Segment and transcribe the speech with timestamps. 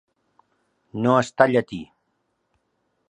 [1.05, 1.81] No estar llatí.